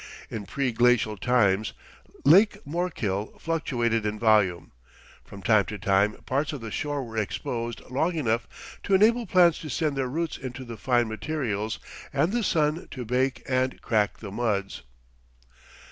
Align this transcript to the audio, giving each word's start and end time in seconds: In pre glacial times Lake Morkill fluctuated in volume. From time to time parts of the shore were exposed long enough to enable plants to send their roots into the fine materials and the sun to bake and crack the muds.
In 0.31 0.47
pre 0.47 0.71
glacial 0.71 1.15
times 1.15 1.73
Lake 2.25 2.57
Morkill 2.65 3.37
fluctuated 3.39 4.03
in 4.03 4.17
volume. 4.17 4.71
From 5.23 5.43
time 5.43 5.65
to 5.65 5.77
time 5.77 6.13
parts 6.25 6.51
of 6.53 6.61
the 6.61 6.71
shore 6.71 7.03
were 7.03 7.17
exposed 7.19 7.81
long 7.81 8.15
enough 8.15 8.79
to 8.81 8.95
enable 8.95 9.27
plants 9.27 9.59
to 9.59 9.69
send 9.69 9.95
their 9.95 10.09
roots 10.09 10.37
into 10.39 10.65
the 10.65 10.75
fine 10.77 11.07
materials 11.07 11.77
and 12.11 12.31
the 12.31 12.43
sun 12.43 12.87
to 12.89 13.05
bake 13.05 13.43
and 13.47 13.79
crack 13.83 14.17
the 14.17 14.31
muds. 14.31 14.81